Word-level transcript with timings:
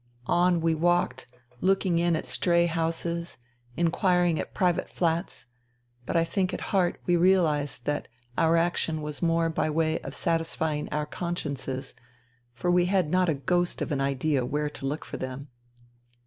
On 0.25 0.61
we 0.61 0.73
walked, 0.73 1.27
looking 1.59 1.99
in 1.99 2.15
at 2.15 2.25
stray 2.25 2.65
houses, 2.65 3.37
inquiring 3.77 4.39
at 4.39 4.55
private 4.55 4.89
flats; 4.89 5.45
but 6.07 6.17
I 6.17 6.23
think 6.23 6.55
at 6.55 6.61
heart 6.73 6.99
we 7.05 7.15
realized 7.15 7.85
that 7.85 8.07
our 8.35 8.57
action 8.57 9.03
was 9.03 9.21
more 9.21 9.47
by 9.47 9.69
way 9.69 9.99
of 9.99 10.15
satisfying 10.15 10.89
our 10.89 11.05
con 11.05 11.35
sciences, 11.35 11.93
for 12.51 12.71
we 12.71 12.85
had 12.87 13.11
not 13.11 13.29
a 13.29 13.35
ghost 13.35 13.79
of 13.79 13.91
an 13.91 14.01
idea 14.01 14.43
where 14.43 14.71
to 14.71 14.87
look 14.87 15.05
for 15.05 15.17
them. 15.17 15.49